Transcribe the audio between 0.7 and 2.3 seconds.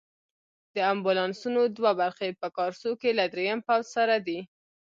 د امبولانسونو دوه برخې